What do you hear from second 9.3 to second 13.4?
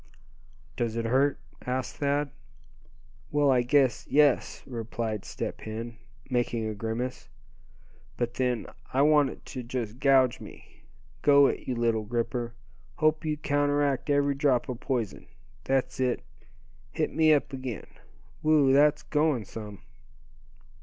to just gouge me. Go it, you little gripper; hope you